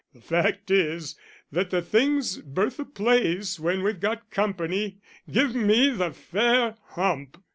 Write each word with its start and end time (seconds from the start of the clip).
"The 0.15 0.19
fact 0.21 0.71
is 0.71 1.15
that 1.51 1.69
the 1.69 1.83
things 1.83 2.37
Bertha 2.39 2.85
plays 2.85 3.59
when 3.59 3.83
we've 3.83 3.99
got 3.99 4.31
company 4.31 4.97
give 5.31 5.53
me 5.53 5.91
the 5.91 6.09
fair 6.09 6.77
hump!" 6.93 7.37